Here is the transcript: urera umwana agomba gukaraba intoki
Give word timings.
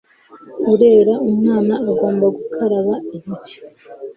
urera 0.71 1.13
umwana 1.29 1.73
agomba 1.89 2.25
gukaraba 2.35 2.93
intoki 3.15 3.57